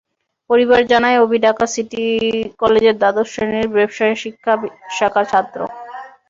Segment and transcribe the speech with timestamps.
[0.49, 2.03] পরিবার জানায়, অভি ঢাকার সিটি
[2.61, 4.53] কলেজের দ্বাদশ শ্রেণির ব্যবসায় শিক্ষা
[4.97, 5.59] শাখার ছাত্র।